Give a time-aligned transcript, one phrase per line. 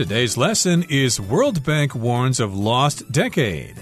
[0.00, 3.74] Today's lesson is World Bank warns of lost decade.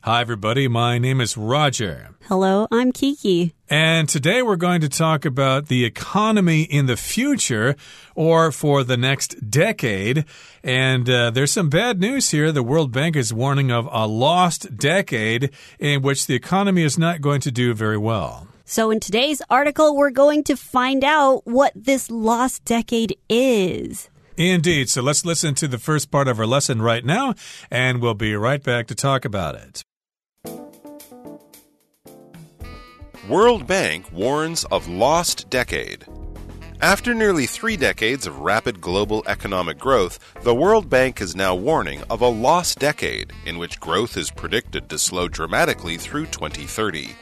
[0.00, 0.66] Hi, everybody.
[0.66, 2.08] My name is Roger.
[2.24, 3.54] Hello, I'm Kiki.
[3.70, 7.76] And today we're going to talk about the economy in the future
[8.16, 10.24] or for the next decade.
[10.64, 12.50] And uh, there's some bad news here.
[12.50, 17.20] The World Bank is warning of a lost decade in which the economy is not
[17.20, 18.48] going to do very well.
[18.64, 24.08] So, in today's article, we're going to find out what this lost decade is.
[24.36, 24.90] Indeed.
[24.90, 27.34] So let's listen to the first part of our lesson right now,
[27.70, 29.82] and we'll be right back to talk about it.
[33.28, 36.04] World Bank warns of lost decade.
[36.80, 42.02] After nearly three decades of rapid global economic growth, the World Bank is now warning
[42.10, 47.16] of a lost decade in which growth is predicted to slow dramatically through 2030.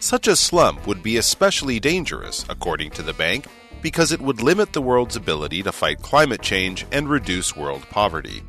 [0.00, 3.46] Such a slump would be especially dangerous, according to the bank,
[3.81, 8.43] because it would limit the world's ability to fight climate change and reduce world poverty.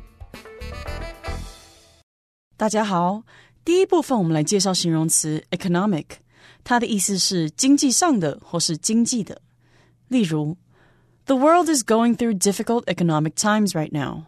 [2.57, 3.23] 大家好，
[3.63, 6.05] 第一部分我们来介绍形容词 economic，
[6.63, 9.41] 它的意思是经济上的或是经济的。
[10.07, 10.57] 例如，
[11.25, 14.25] The world is going through difficult economic times right now。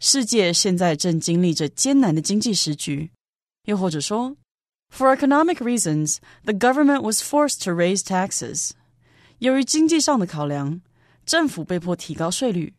[0.00, 3.10] 世界现在正经历着艰难的经济时局。
[3.66, 4.36] 又或者说，
[4.90, 8.70] For economic reasons, the government was forced to raise taxes。
[9.43, 10.79] 由于经济上的考量，
[11.25, 12.73] 政府被迫提高税率。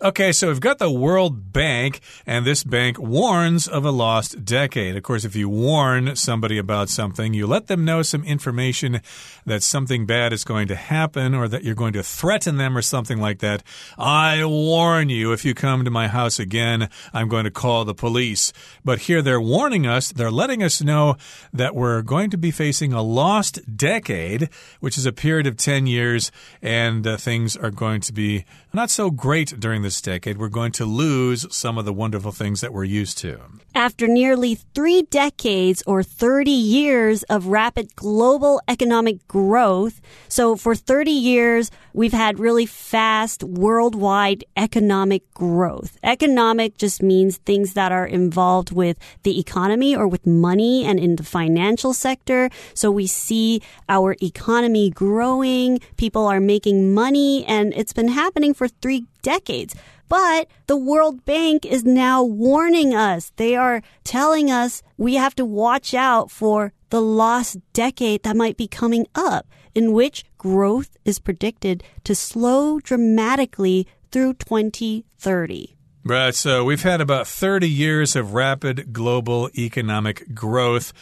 [0.00, 4.94] Okay, so we've got the World Bank, and this bank warns of a lost decade.
[4.94, 9.00] Of course, if you warn somebody about something, you let them know some information
[9.44, 12.82] that something bad is going to happen or that you're going to threaten them or
[12.82, 13.64] something like that.
[13.98, 17.92] I warn you, if you come to my house again, I'm going to call the
[17.92, 18.52] police.
[18.84, 21.16] But here they're warning us, they're letting us know
[21.52, 25.88] that we're going to be facing a lost decade, which is a period of 10
[25.88, 26.30] years,
[26.62, 30.38] and uh, things are going to be not so great during this decade.
[30.38, 33.40] We're going to lose some of the wonderful things that we're used to.
[33.74, 41.10] After nearly three decades or 30 years of rapid global economic growth, so for 30
[41.10, 45.98] years, we've had really fast worldwide economic growth.
[46.02, 51.16] Economic just means things that are involved with the economy or with money and in
[51.16, 52.50] the financial sector.
[52.74, 58.68] So we see our economy growing, people are making money, and it's been happening for
[58.68, 59.74] three decades.
[60.08, 63.30] But the World Bank is now warning us.
[63.36, 68.56] They are telling us we have to watch out for the lost decade that might
[68.56, 75.76] be coming up, in which growth is predicted to slow dramatically through 2030.
[76.04, 80.94] Right, so we've had about 30 years of rapid global economic growth.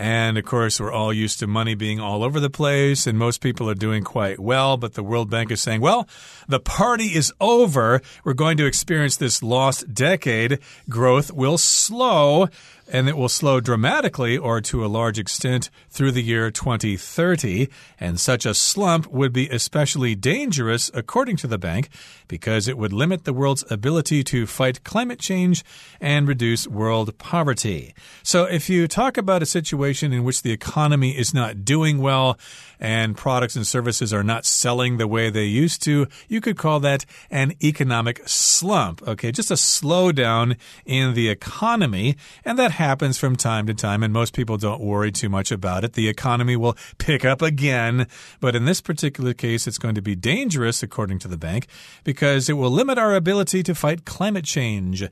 [0.00, 3.40] And of course, we're all used to money being all over the place, and most
[3.40, 4.76] people are doing quite well.
[4.76, 6.08] But the World Bank is saying, well,
[6.46, 8.00] the party is over.
[8.22, 10.60] We're going to experience this lost decade.
[10.88, 12.46] Growth will slow
[12.90, 17.68] and it will slow dramatically or to a large extent through the year 2030.
[18.00, 21.88] And such a slump would be especially dangerous, according to the bank,
[22.28, 25.64] because it would limit the world's ability to fight climate change
[26.00, 27.94] and reduce world poverty.
[28.22, 32.38] So, if you talk about a situation in which the economy is not doing well
[32.80, 36.80] and products and services are not selling the way they used to, you could call
[36.80, 39.06] that an economic slump.
[39.06, 42.16] Okay, just a slowdown in the economy.
[42.44, 45.84] And that happens from time to time, and most people don't worry too much about
[45.84, 45.94] it.
[45.94, 48.06] The economy will pick up again.
[48.40, 51.66] But in this particular case, it's going to be dangerous, according to the bank,
[52.04, 55.04] because it will limit our ability to fight climate change.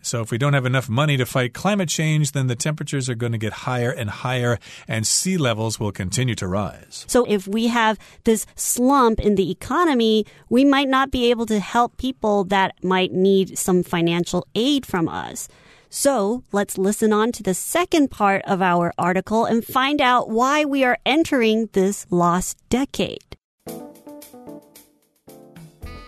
[0.00, 3.16] So, if we don't have enough money to fight climate change, then the temperatures are
[3.16, 7.04] going to get higher and higher, and sea levels will continue to rise.
[7.08, 11.58] So, if we have this slump in the economy, we might not be able to
[11.58, 15.48] help people that might need some financial aid from us.
[15.90, 20.64] So let's listen on to the second part of our article and find out why
[20.64, 23.36] we are entering this lost decade.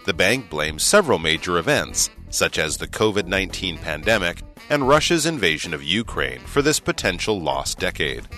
[0.07, 5.75] The bank blames several major events, such as the COVID 19 pandemic and Russia's invasion
[5.75, 8.29] of Ukraine, for this potential lost decade.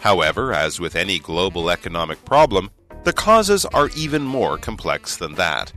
[0.00, 2.70] However, as with any global economic problem,
[3.04, 5.72] the causes are even more complex than that.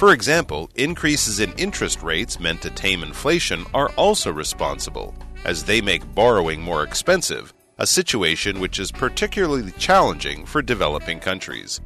[0.00, 5.14] For example, increases in interest rates meant to tame inflation are also responsible,
[5.44, 11.82] as they make borrowing more expensive, a situation which is particularly challenging for developing countries.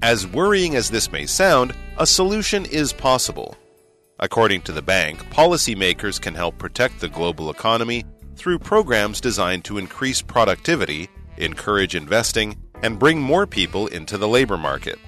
[0.00, 3.54] As worrying as this may sound, a solution is possible.
[4.20, 8.06] According to the bank, policymakers can help protect the global economy
[8.36, 14.56] through programs designed to increase productivity, encourage investing, and bring more people into the labor
[14.56, 14.98] market.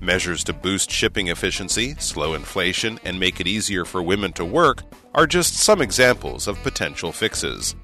[0.00, 4.82] Measures to boost shipping efficiency, slow inflation, and make it easier for women to work
[5.12, 7.74] are just some examples of potential fixes.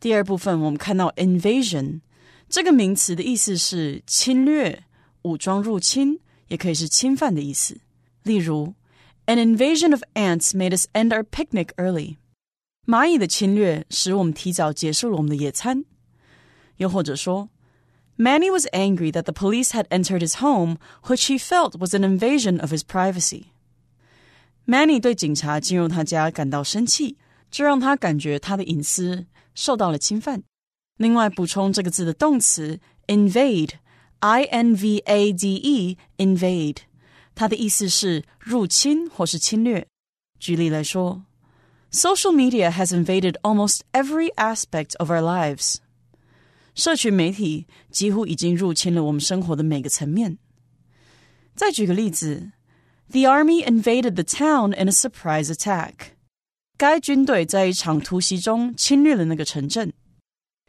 [0.00, 2.00] 第二部分，我们看到 invasion
[2.48, 4.84] 这个名词的意思是侵略、
[5.22, 7.80] 武装入侵，也可以是侵犯的意思。
[8.24, 8.74] 例如，
[9.26, 12.16] An invasion of ants made us end our picnic early。
[12.84, 15.84] 蚂蚁的侵略使我们提早结束了我们的野餐。
[16.78, 17.48] 又或者说
[18.16, 22.02] ，Manny was angry that the police had entered his home, which he felt was an
[22.02, 23.46] invasion of his privacy.
[24.66, 27.16] Manny 对警察进入他家感到生气，
[27.50, 30.42] 这让他感觉他的隐私受到了侵犯。
[30.98, 32.78] 另外，补充这个字的动词
[33.08, 36.76] invade，i n v a d e，invade，
[37.34, 39.86] 它的意思是入侵或是侵略。
[40.38, 41.24] 举例来说，
[41.90, 45.76] Social media has invaded almost every aspect of our lives。
[46.77, 50.37] 社群媒体几乎已经入侵了我们生活的每个层面。
[51.55, 52.51] 再举个例子
[53.09, 55.93] ，The army invaded the town in a surprise attack。
[56.77, 59.91] 该军队在一场突袭中侵略了那个城镇。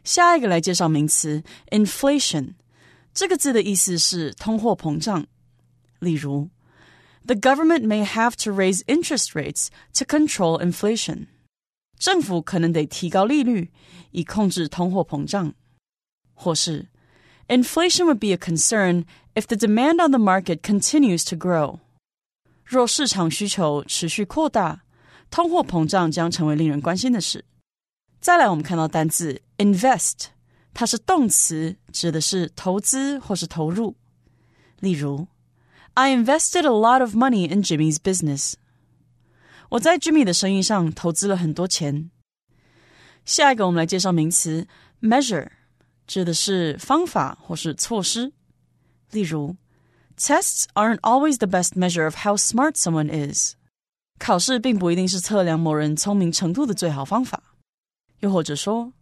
[0.03, 2.55] 下一个来介绍名词 inflation，
[3.13, 5.27] 这个字的意思是通货膨胀。
[5.99, 6.49] 例如
[7.27, 11.27] ，The government may have to raise interest rates to control inflation。
[11.99, 13.69] 政府可能得提高利率
[14.09, 15.53] 以控制通货膨胀。
[16.38, 16.88] 或是
[17.48, 19.04] Inflation would be a concern
[19.34, 21.80] if the demand on the market continues to grow。
[22.64, 24.80] 若市场需求持续扩大，
[25.30, 27.44] 通货膨胀将成为令人关心的事。
[28.20, 30.26] 再来，我们看到单字 invest，
[30.72, 33.96] 它是动词，指的是投资或是投入。
[34.80, 35.26] 例如，
[35.92, 38.54] I invested a lot of money in Jimmy's business。
[39.68, 42.10] 我在 Jimmy 的生意上投资了很多钱。
[43.26, 44.66] 下一个，我们来介绍名词
[45.02, 45.48] measure，
[46.08, 48.32] 指的是方法或是措施。
[49.10, 49.56] 例如，
[50.16, 53.54] Tests aren't always the best measure of how smart someone is。
[54.18, 57.42] 考试并不一定是测量某人聪明程度的最好方法。
[58.20, 58.92] 又或者说，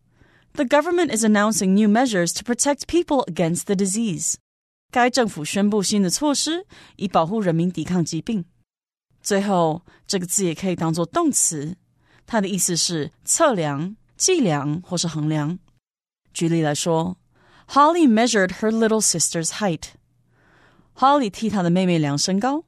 [0.54, 4.34] The government is announcing new measures to protect people against the disease。
[4.90, 6.66] 该政府宣布新的措施
[6.96, 8.44] 以保护人民抵抗疾病。
[9.22, 11.76] 最后，这个字也可以当做动词，
[12.26, 15.58] 它的意思是测量、计量或是衡量。
[16.36, 17.16] 举例来说，
[17.68, 22.64] Holly measured her little sister's height。Holly 替她的妹妹量身高。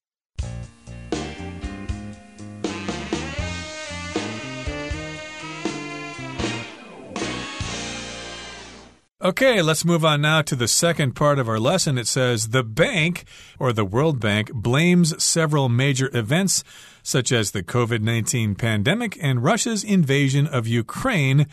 [9.20, 11.96] Okay, let's move on now to the second part of our lesson.
[11.96, 13.25] It says the bank,
[13.58, 16.62] or the World Bank, blames several major events,
[17.02, 21.46] such as the COVID 19 pandemic and Russia's invasion of Ukraine,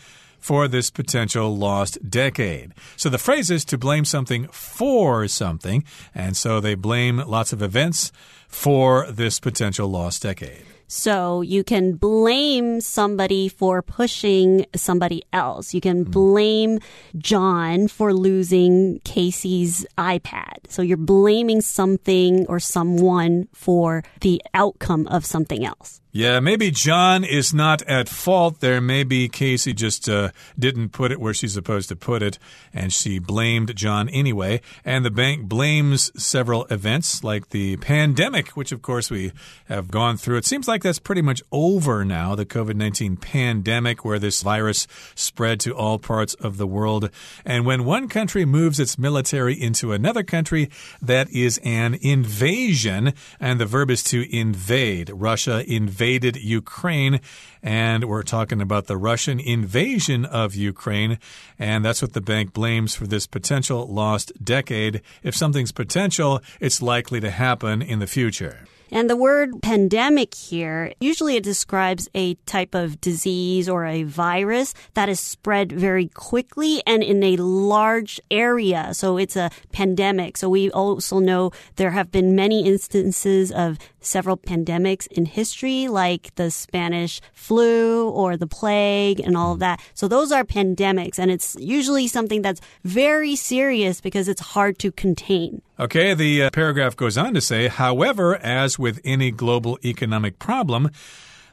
[0.47, 2.73] for this potential lost decade.
[2.95, 5.83] So the phrase is to blame something for something,
[6.15, 8.13] and so they blame lots of events
[8.47, 10.63] for this potential lost decade.
[10.87, 15.73] So you can blame somebody for pushing somebody else.
[15.73, 16.11] You can hmm.
[16.11, 16.79] blame
[17.17, 20.69] John for losing Casey's iPad.
[20.69, 25.99] So you're blaming something or someone for the outcome of something else.
[26.17, 28.81] Yeah, maybe John is not at fault there.
[28.81, 32.39] Maybe Casey just uh, didn't put it where she's supposed to put it,
[32.73, 34.61] and she blamed John anyway.
[34.83, 39.31] And the bank blames several events like the pandemic, which of course we
[39.65, 40.37] have gone through.
[40.37, 44.87] It seems like that's pretty much over now, the COVID 19 pandemic, where this virus
[45.13, 47.11] spread to all parts of the world.
[47.45, 53.13] And when one country moves its military into another country, that is an invasion.
[53.39, 55.11] And the verb is to invade.
[55.13, 57.19] Russia invaded invaded Ukraine.
[57.61, 61.19] And we're talking about the Russian invasion of Ukraine.
[61.59, 65.01] And that's what the bank blames for this potential lost decade.
[65.21, 68.59] If something's potential, it's likely to happen in the future.
[68.91, 74.73] And the word pandemic here, usually it describes a type of disease or a virus
[74.93, 78.93] that is spread very quickly and in a large area.
[78.93, 80.37] So it's a pandemic.
[80.37, 86.33] So we also know there have been many instances of several pandemics in history, like
[86.35, 89.81] the Spanish flu or the plague and all of that.
[89.93, 94.91] So those are pandemics, and it's usually something that's very serious because it's hard to
[94.91, 95.61] contain.
[95.79, 100.89] Okay, the uh, paragraph goes on to say, however, as with any global economic problem,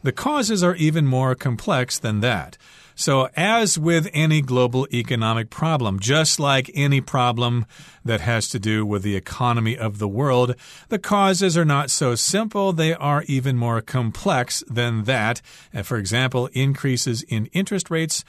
[0.02, 2.56] the causes are even more complex than that.
[2.94, 7.66] So, as with any global economic problem, just like any problem
[8.02, 10.54] that has to do with the economy of the world,
[10.88, 12.72] the causes are not so simple.
[12.72, 15.42] They are even more complex than that.
[15.82, 18.24] For example, increases in interest rates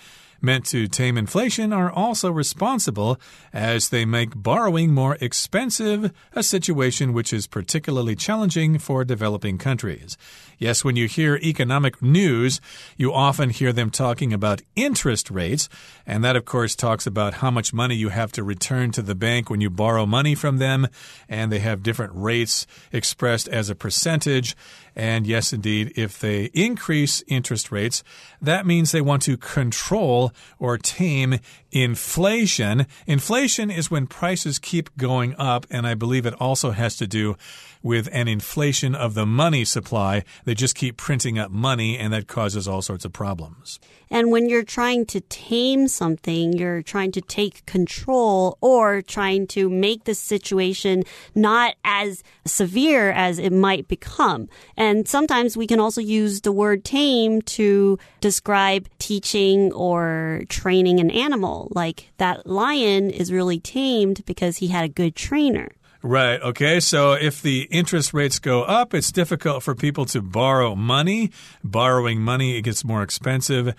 [0.45, 3.19] meant to tame inflation are also responsible
[3.51, 10.17] as they make borrowing more expensive, a situation which is particularly challenging for developing countries.
[10.57, 12.61] Yes, when you hear economic news,
[12.95, 15.67] you often hear them talking about interest rates.
[16.05, 19.15] And that, of course, talks about how much money you have to return to the
[19.15, 20.87] bank when you borrow money from them.
[21.27, 24.55] And they have different rates expressed as a percentage.
[24.95, 28.03] And yes, indeed, if they increase interest rates,
[28.41, 31.39] that means they want to control or tame
[31.75, 32.87] inflation.
[33.05, 37.35] Inflation is when prices keep going up, and I believe it also has to do
[37.83, 40.23] with an inflation of the money supply.
[40.45, 43.77] They just keep printing up money, and that causes all sorts of problems.
[44.09, 49.69] And when you're trying to tame something, you're trying to take control or trying to
[49.69, 51.03] make the situation
[51.33, 54.47] not as severe as it might become.
[54.77, 61.11] And sometimes we can also use the word tame to describe teaching or training an
[61.11, 61.64] animal.
[61.71, 65.69] Like that lion is really tamed because he had a good trainer.
[66.05, 66.39] Right.
[66.39, 66.79] Okay.
[66.81, 71.31] So if the interest rates go up, it's difficult for people to borrow money.
[71.63, 73.73] Borrowing money, it gets more expensive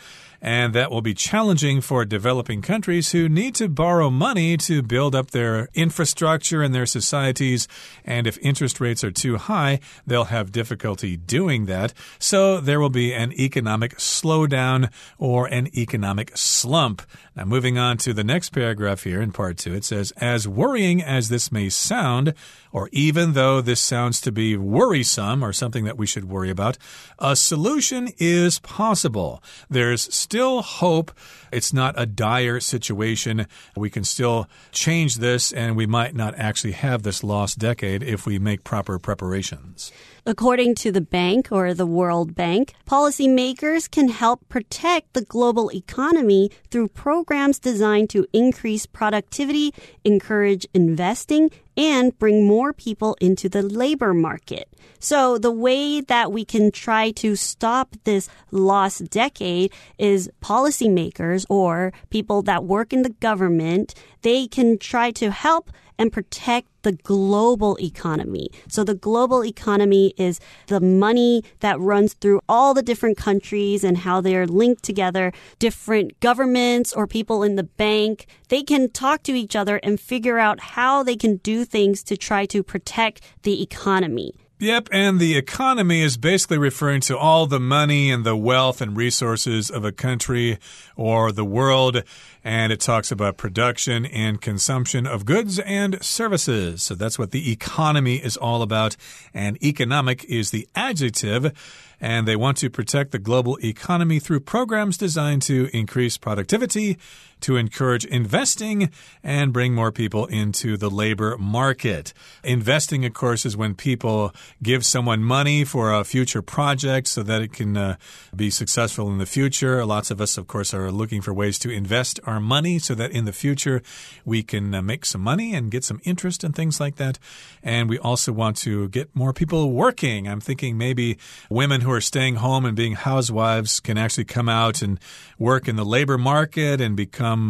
[0.47, 5.12] and that will be challenging for developing countries who need to borrow money to build
[5.12, 7.67] up their infrastructure and their societies.
[8.05, 11.93] And if interest rates are too high, they'll have difficulty doing that.
[12.21, 14.88] So there will be an economic slowdown
[15.19, 17.03] or an economic slump.
[17.35, 21.03] Now, moving on to the next paragraph here in part two, it says, As worrying
[21.03, 22.35] as this may sound,
[22.71, 26.79] or even though this sounds to be worrisome or something that we should worry about,
[27.19, 29.43] a solution is possible.
[29.69, 31.12] There's still hope.
[31.52, 33.47] It's not a dire situation.
[33.76, 38.26] We can still change this, and we might not actually have this lost decade if
[38.26, 39.93] we make proper preparations.
[40.28, 46.50] According to the bank or the World Bank, policymakers can help protect the global economy
[46.71, 49.73] through programs designed to increase productivity,
[50.05, 54.68] encourage investing, and bring more people into the labor market.
[54.99, 61.92] So the way that we can try to stop this lost decade is policymakers or
[62.11, 67.76] people that work in the government, they can try to help and protect the global
[67.81, 68.49] economy.
[68.69, 73.99] So the global economy is the money that runs through all the different countries and
[73.99, 75.33] how they're linked together.
[75.59, 80.38] Different governments or people in the bank, they can talk to each other and figure
[80.38, 84.35] out how they can do things to try to protect the economy.
[84.59, 88.97] Yep, and the economy is basically referring to all the money and the wealth and
[88.97, 90.59] resources of a country
[90.97, 92.03] or the world.
[92.43, 96.83] And it talks about production and consumption of goods and services.
[96.83, 98.97] So that's what the economy is all about.
[99.35, 101.53] And economic is the adjective
[102.01, 106.99] and they want to protect the global economy through programs designed to increase productivity,
[107.40, 108.90] to encourage investing,
[109.23, 112.12] and bring more people into the labor market.
[112.43, 117.43] Investing, of course, is when people give someone money for a future project so that
[117.43, 117.97] it can uh,
[118.35, 119.85] be successful in the future.
[119.85, 123.11] Lots of us, of course, are looking for ways to invest our money so that
[123.11, 123.83] in the future
[124.25, 127.19] we can uh, make some money and get some interest and things like that.
[127.62, 130.28] And we also want to get more people working.
[130.28, 131.19] I'm thinking maybe
[131.50, 134.99] women who are staying home and being housewives can actually come out and
[135.38, 136.97] work in the labor market and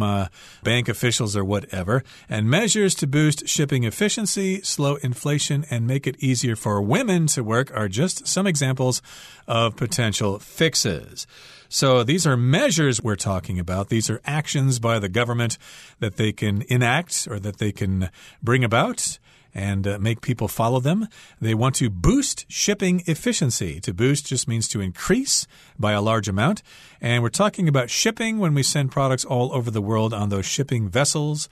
[0.03, 0.27] uh,
[0.63, 2.03] bank officials or whatever.
[2.29, 7.43] And measures to boost shipping efficiency, slow inflation, and make it easier for women to
[7.43, 9.01] work are just some examples
[9.47, 11.27] of potential fixes.
[11.69, 13.89] So these are measures we're talking about.
[13.89, 15.57] These are actions by the government
[15.99, 18.09] that they can enact or that they can
[18.41, 19.19] bring about
[19.57, 21.07] and uh, make people follow them.
[21.41, 23.79] They want to boost shipping efficiency.
[23.81, 25.47] To boost just means to increase
[25.79, 26.61] by a large amount.
[27.01, 30.45] And we're talking about shipping when we send products all over the world on those
[30.45, 31.49] shipping vessels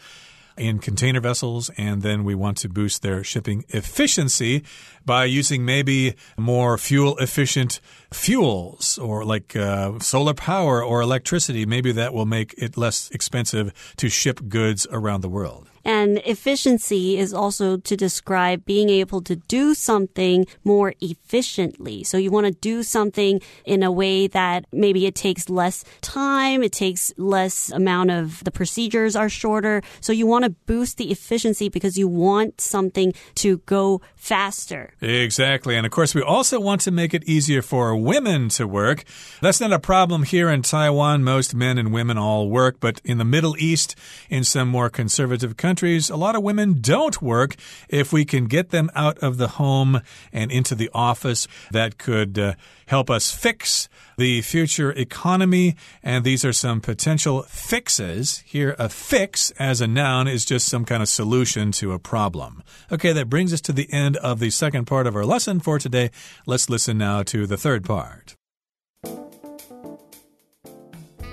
[0.56, 4.64] in container vessels, and then we want to boost their shipping efficiency
[5.04, 7.82] by using maybe more fuel efficient
[8.12, 11.66] fuels or like uh, solar power or electricity.
[11.66, 15.68] Maybe that will make it less expensive to ship goods around the world.
[15.86, 22.04] And efficiency is also to describe being able to do something more efficiently.
[22.04, 26.63] So you want to do something in a way that maybe it takes less time,
[26.63, 29.84] it takes less amount of the procedures are shorter.
[30.01, 34.94] So you want to boost the efficiency because you want something to go faster.
[35.01, 35.75] Exactly.
[35.75, 39.04] And of course, we also want to make it easier for women to work.
[39.39, 41.24] That's not a problem here in Taiwan.
[41.24, 43.96] Most men and women all work, but in the Middle East,
[44.32, 47.55] in some more conservative countries, a lot of women don't work.
[47.89, 50.01] If we can get them out of the home
[50.32, 52.53] and into the office, that could uh,
[52.88, 55.75] help us fix the future economy.
[56.01, 58.39] And these are some potential fixes.
[58.46, 62.63] Here, a fix as a noun is just some kind of solution to a problem.
[62.91, 65.79] Okay, that brings us to the end of the second part of our lesson for
[65.79, 66.12] today.
[66.46, 68.36] Let's listen now to the third part.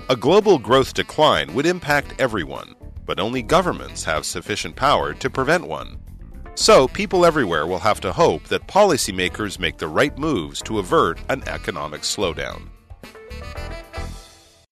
[0.09, 5.67] A global growth decline would impact everyone, but only governments have sufficient power to prevent
[5.67, 5.99] one.
[6.55, 11.19] So, people everywhere will have to hope that policymakers make the right moves to avert
[11.29, 12.69] an economic slowdown.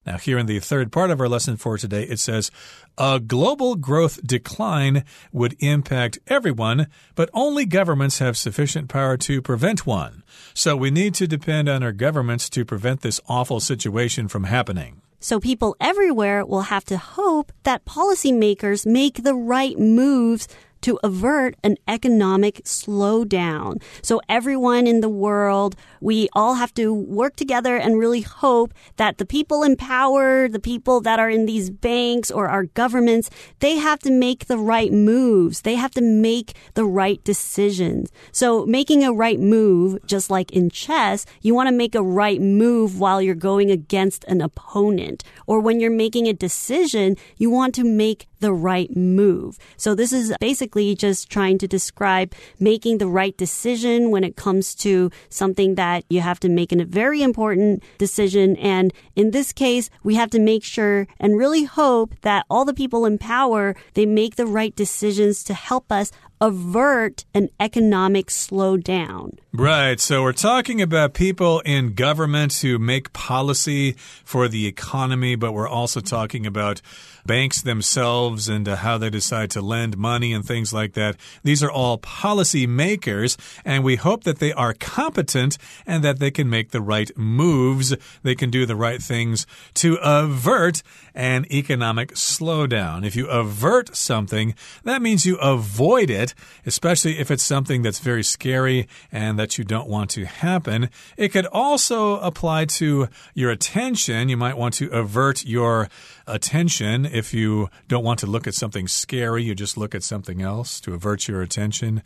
[0.05, 2.49] Now, here in the third part of our lesson for today, it says
[2.97, 9.85] a global growth decline would impact everyone, but only governments have sufficient power to prevent
[9.85, 10.23] one.
[10.55, 15.00] So we need to depend on our governments to prevent this awful situation from happening.
[15.21, 20.47] So people everywhere will have to hope that policymakers make the right moves
[20.81, 23.81] to avert an economic slowdown.
[24.01, 29.17] So everyone in the world, we all have to work together and really hope that
[29.17, 33.77] the people in power, the people that are in these banks or our governments, they
[33.77, 35.61] have to make the right moves.
[35.61, 38.11] They have to make the right decisions.
[38.31, 42.41] So making a right move, just like in chess, you want to make a right
[42.41, 45.23] move while you're going against an opponent.
[45.47, 49.57] Or when you're making a decision, you want to make the right move.
[49.77, 54.75] So this is basically just trying to describe making the right decision when it comes
[54.75, 58.57] to something that you have to make a very important decision.
[58.57, 62.73] And in this case, we have to make sure and really hope that all the
[62.73, 69.37] people in power, they make the right decisions to help us avert an economic slowdown.
[69.53, 69.99] Right.
[69.99, 75.67] So we're talking about people in government who make policy for the economy, but we're
[75.67, 76.81] also talking about
[77.25, 81.17] banks themselves and uh, how they decide to lend money and things like that.
[81.43, 86.31] These are all policy makers, and we hope that they are competent and that they
[86.31, 87.93] can make the right moves.
[88.23, 90.81] They can do the right things to avert
[91.13, 93.05] an economic slowdown.
[93.05, 96.33] If you avert something, that means you avoid it,
[96.65, 100.87] especially if it's something that's very scary and that you don't want to happen.
[101.17, 104.29] It could also apply to your attention.
[104.29, 105.89] You might want to avert your
[106.27, 110.43] attention if you don't want to look at something scary, you just look at something
[110.43, 112.03] else to avert your attention.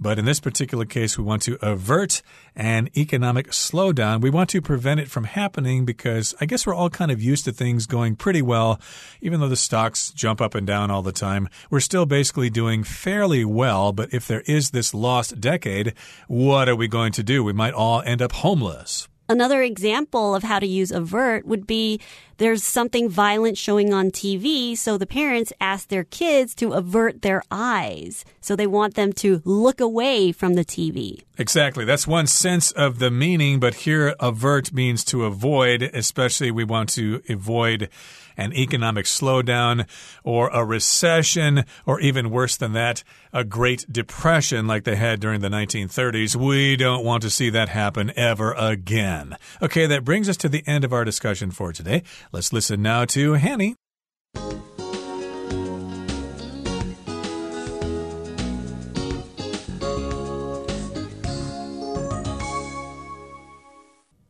[0.00, 2.22] But in this particular case, we want to avert
[2.54, 4.20] an economic slowdown.
[4.20, 7.44] We want to prevent it from happening because I guess we're all kind of used
[7.46, 8.80] to things going pretty well.
[9.20, 12.84] Even though the stocks jump up and down all the time, we're still basically doing
[12.84, 13.92] fairly well.
[13.92, 15.94] But if there is this lost decade,
[16.28, 17.42] what are we going to do?
[17.42, 19.08] We might all end up homeless.
[19.30, 22.00] Another example of how to use avert would be
[22.38, 27.42] there's something violent showing on TV, so the parents ask their kids to avert their
[27.50, 28.24] eyes.
[28.40, 31.24] So they want them to look away from the TV.
[31.36, 31.84] Exactly.
[31.84, 36.88] That's one sense of the meaning, but here avert means to avoid, especially we want
[36.90, 37.90] to avoid
[38.38, 39.86] an economic slowdown
[40.24, 45.40] or a recession, or even worse than that, a Great Depression like they had during
[45.40, 46.36] the 1930s.
[46.36, 49.36] We don't want to see that happen ever again.
[49.60, 52.02] Okay, that brings us to the end of our discussion for today.
[52.32, 53.74] Let's listen now to Hanny.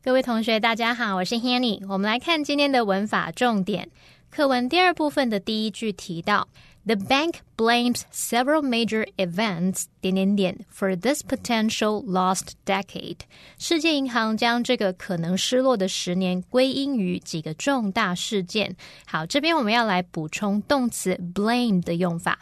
[0.09, 1.85] 各位同学，大家好，我是 Hanny。
[1.87, 3.91] 我们来看今天的文法重点。
[4.31, 6.47] 课文第二部分的第一句提到
[6.83, 13.19] ，The bank blames several major events 点点点 for this potential lost decade。
[13.59, 18.75] 世界银行将这个可能失落的十年归因于几个重大事件。
[19.05, 22.39] 好，这边我们要来补充动词 blame 的用法。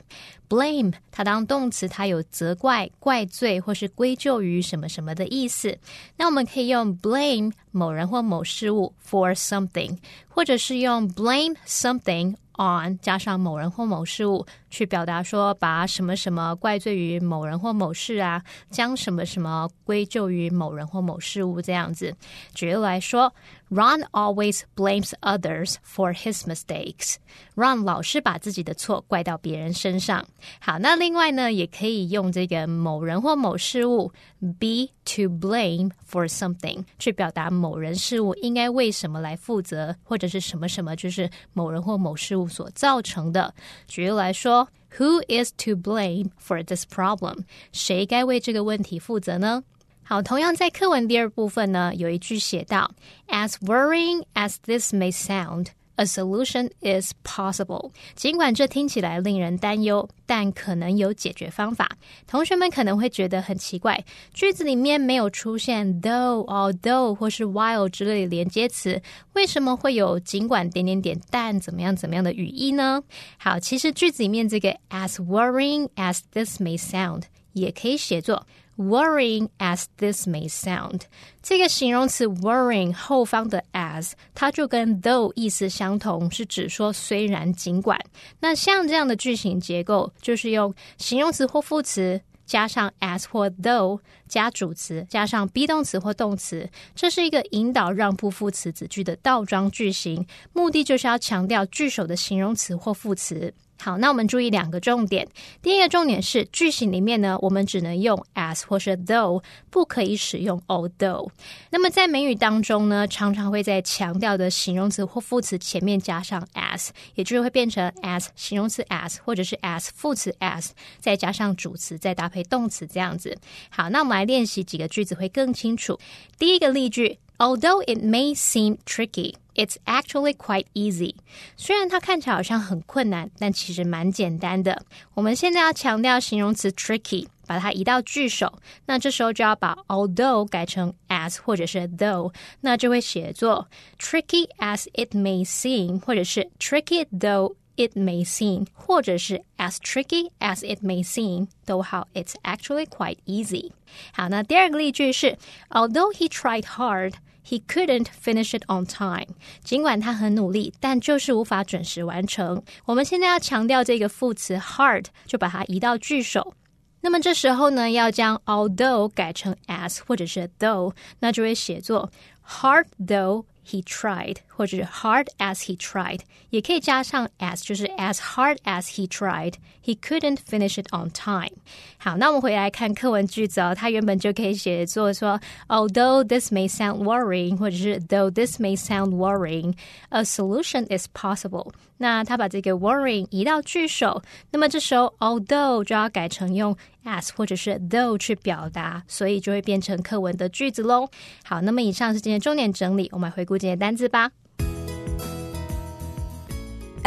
[0.49, 5.77] Blame 它当动词，它有责怪、怪罪或是归咎于什么什么的意思。
[6.15, 22.15] 那我们可以用 blame 某人或某事物 for something，或者是用 blame something on 加上某人或某事物，去表达说把什么什么怪罪于某人或某事啊，将什么什么归咎于某人或某事物这样子。
[22.55, 23.31] 举例来说
[23.70, 27.16] Ron always blames others for his mistakes.
[27.54, 30.26] Ron 老是把自己的错怪到别人身上。
[30.60, 43.54] 好，那另外呢，也可以用这个某人或某事物 be to blame for something 去表达某人事物应该为什么来负责，或者是什么什么就是某人或某事物所造成的。
[43.86, 44.68] 举例来说，
[44.98, 47.44] Who is to blame for this problem？
[47.72, 49.64] 谁该为这个问题负责呢？
[50.09, 52.89] 好，同样在课文第二部分呢，有一句写到
[53.27, 55.67] ：“As worrying as this may sound,
[55.97, 61.97] a solution is possible。”尽管这听起来令人担忧，但可能有解决方法。
[62.25, 64.01] 同学们可能会觉得很奇怪，
[64.33, 69.01] 句子里面没有出现 though、although 或是 while 之类的连接词，
[69.33, 73.03] 为什么会有尽管点点点但怎么样怎么样的语义呢？
[73.37, 78.47] 好，其实句子里面这个 as worrying as this may sound 也可以写作。
[78.77, 81.01] Worrying as this may sound，
[81.41, 87.99] 这个形容词 worrying 后方的 as，它就跟 though 意思相同，是指说虽然尽管。
[88.39, 103.51] 那像这样的句型结构，就是用形容词或副词加上 as 或 though 加主词加上 be 动词或动词，这是一个引导让步副词子句的倒装句型，目的就是要强调句首的形容词或副词。
[103.79, 105.27] 好，那我们注意两个重点。
[105.61, 111.29] 第一个重点是句型里面呢，我们只能用 as 或是 though，不可以使用 although。
[111.69, 123.37] 那么在美语当中呢，常常会在强调的形容词或副词前面加上 as，也就是会变成 as 形容词 as，或者是 as 副词 as，再加上主词，再搭配动词这样子。
[123.69, 125.99] 好，那我们来练习几个句子会更清楚。
[126.39, 127.19] 第一个例句。
[127.38, 131.16] Although it may seem tricky, it's actually quite easy.
[131.56, 134.84] 虽然它看起来好像很困难，但其实蛮简单的。
[135.14, 138.60] 我们现在要强调形容词 tricky，把它移到句首。
[138.86, 143.66] 那这时候就要把 although 改成 as 或者是 though，那就会写作
[143.98, 151.04] tricky as it may seem，或者是 tricky though it may seem，或者是 as tricky as it may
[151.04, 152.06] seem 都好。
[152.14, 153.72] It's actually quite easy.
[154.12, 155.36] 好，那第二个例句是
[155.70, 157.14] Although he tried hard.
[157.49, 159.35] He couldn't finish it on time。
[159.63, 162.61] 尽管他很努力，但就是无法准时完成。
[162.85, 166.53] 我们现在要强调这个副词 hard，就把它移到句首。
[166.99, 172.11] 那么这时候呢，要将 although 改成 as 或者是 though，那就会写作
[172.45, 180.37] hard though he tried，或者是 hard as he tried，也可以加上 as，就是 as hard as he tried，he couldn't
[180.49, 181.55] finish it on time。
[181.99, 191.71] 好，那我们回来看课文句子哦，它原本就可以写作说，although this may sound worrying，或者是 though this may sound worrying，a solution is possible。
[191.99, 201.09] 那他把这个 worrying 移到句首，那么这时候 although 就要改成用 as 或者是 though 去表达，所以就会变成课文的句子喽。
[201.43, 204.29] 好，那么以上是今天重点整理，我们回顾今天单词吧。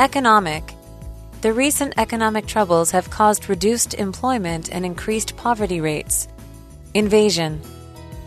[0.01, 0.65] Economic.
[1.43, 6.27] The recent economic troubles have caused reduced employment and increased poverty rates.
[6.95, 7.61] Invasion.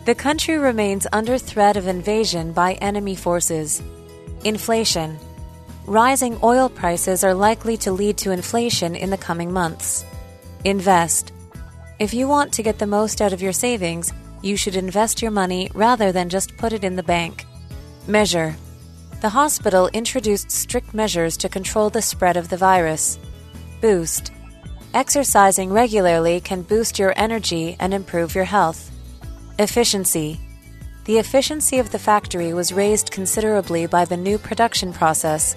[0.06, 3.82] The country remains under threat of invasion by enemy forces.
[4.44, 5.18] Inflation.
[5.88, 10.06] Rising oil prices are likely to lead to inflation in the coming months.
[10.66, 11.34] Invest.
[11.98, 15.32] If you want to get the most out of your savings, you should invest your
[15.32, 17.48] money rather than just put it in the bank.
[18.06, 18.56] Measure.
[19.24, 23.18] The hospital introduced strict measures to control the spread of the virus.
[23.80, 24.34] Boost.
[24.94, 28.92] Exercising regularly can boost your energy and improve your health.
[29.60, 30.42] Efficiency.
[31.06, 35.56] The efficiency of the factory was raised considerably by the new production process,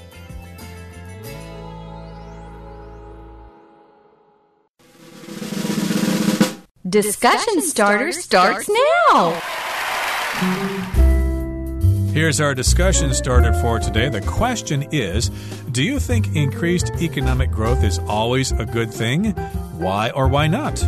[6.89, 8.71] Discussion starter starts
[9.11, 9.43] now.
[12.17, 14.09] Here's our discussion starter for today.
[14.09, 15.29] The question is
[15.73, 19.33] Do you think increased economic growth is always a good thing?
[19.77, 20.83] Why or why not?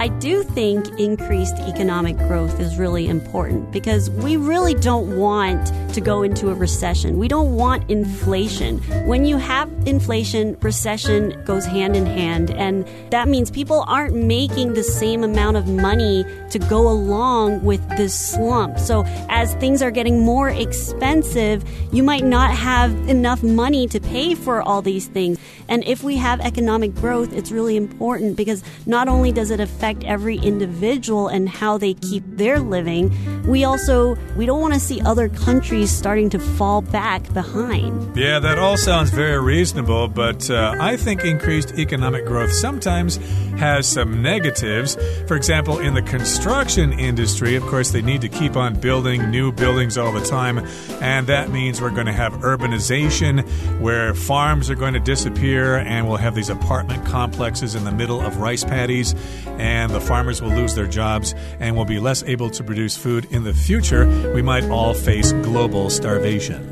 [0.00, 6.00] I do think increased economic growth is really important because we really don't want to
[6.00, 7.18] go into a recession.
[7.18, 8.78] We don't want inflation.
[9.06, 14.72] When you have inflation, recession goes hand in hand, and that means people aren't making
[14.72, 18.78] the same amount of money to go along with this slump.
[18.78, 24.34] So, as things are getting more expensive, you might not have enough money to pay
[24.34, 25.38] for all these things.
[25.68, 29.89] And if we have economic growth, it's really important because not only does it affect
[29.90, 33.10] affect every individual and how they keep their living.
[33.46, 38.16] We also we don't want to see other countries starting to fall back behind.
[38.16, 43.16] Yeah, that all sounds very reasonable, but uh, I think increased economic growth sometimes
[43.58, 44.96] has some negatives.
[45.26, 49.52] For example, in the construction industry, of course, they need to keep on building new
[49.52, 50.58] buildings all the time,
[51.00, 53.42] and that means we're going to have urbanization
[53.80, 58.20] where farms are going to disappear and we'll have these apartment complexes in the middle
[58.20, 59.14] of rice paddies,
[59.58, 63.26] and the farmers will lose their jobs and will be less able to produce food
[63.30, 64.06] in the future.
[64.34, 66.68] We might all face global starvation.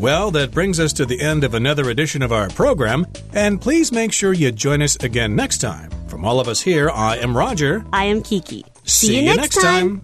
[0.00, 3.92] Well, that brings us to the end of another edition of our program, and please
[3.92, 5.90] make sure you join us again next time.
[6.08, 7.84] From all of us here, I am Roger.
[7.92, 8.64] I am Kiki.
[8.84, 10.00] See, you, next, time.